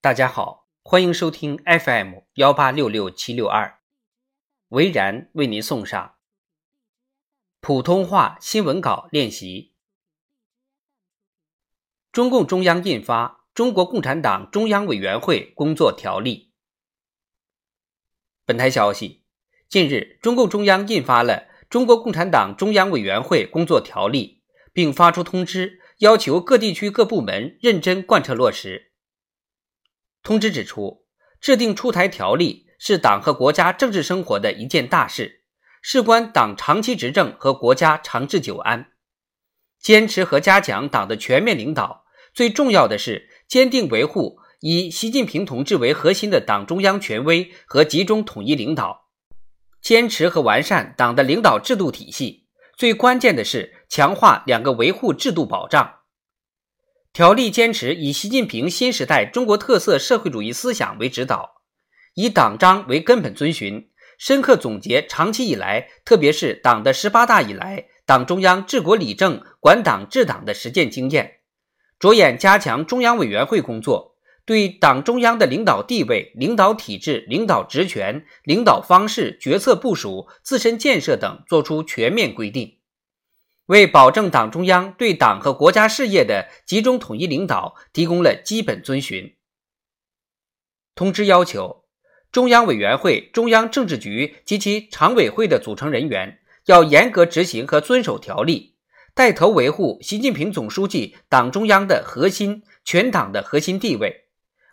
[0.00, 3.80] 大家好，欢迎收听 FM 幺八六六七六二，
[4.68, 6.14] 维然为您送上
[7.60, 9.74] 普通话新闻稿练习。
[12.12, 16.52] 中共中央印发《中国共产党中央委员会工作条例》。
[18.46, 19.24] 本台消息，
[19.68, 28.87] 近日，中共中央印发了《中国共产党中央委员会工作条例》，并发出通知，要求各地区各部门认真贯彻落实。
[30.22, 31.04] 通知指出，
[31.40, 35.44] 制定出台条例是党和国家政治生活的一件大事，
[35.80, 38.92] 事关党长期执政和国家长治久安。
[39.80, 42.04] 坚持和加强党的全面领导，
[42.34, 49.08] 最重要的是坚定维护以习近平同志为核心的党中央权威和集中统一领导。
[49.80, 55.97] 坚持和完善党的领导制度体系，最关键的是强化两个维护制度保障。
[57.12, 61.62] 条例坚持以习近平新时代中国特色社会主义思想为指导，
[62.14, 63.88] 以党章为根本遵循，
[64.18, 71.40] 深刻总结长期以来，特别是党的十八大以来，党中央治国理政、管党治党的实践经验，
[71.98, 82.77] 着眼加强中央委员会工作，对党中央的领导地位、领导体制、领导职权、领导方式、决策部署、自身建设等作出全面规定。
[83.68, 89.36] 为保证党中央对党和国家事业的集中统一领导提供了基本遵循。
[90.94, 91.84] 通知要求，
[92.32, 98.76] 中央委员会、中央政治局及其常委会的组成人员要严格执行和遵守条例，
[99.14, 104.28] 带头维护习近平总书记党中央的核心、全党的核心地位，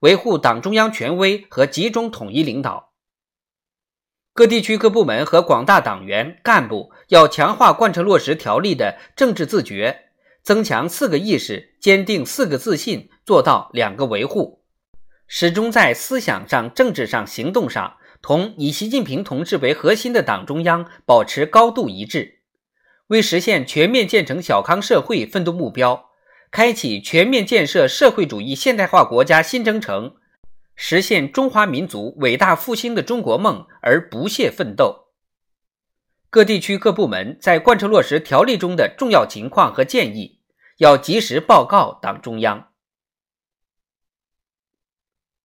[0.00, 2.87] 维护党中央权威和集中统一领导。
[4.38, 10.10] 各地区各部门和广大党员干部要强化贯彻落实条例的政治自觉，
[10.44, 14.62] 增强四个意识，坚定四个自信，做到两个维护，
[15.26, 22.38] 始终在思想上、政治上、行动上同以习近平同志为核心的党中央保持高度一致，
[23.08, 26.10] 为实现全面建成小康社会奋斗目标，
[26.52, 30.12] 开启全面建设社会主义现代化国家新征程。
[30.80, 35.08] 实现中华民族伟大复兴的中国梦而不懈奋斗。
[36.30, 40.38] 各地区各部门在贯彻落实条例中的重要情况和建议，
[40.76, 42.67] 要及时报告党中央。